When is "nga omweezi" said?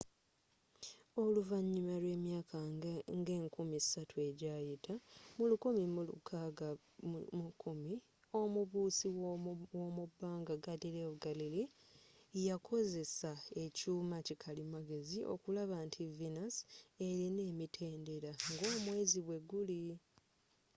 18.51-19.19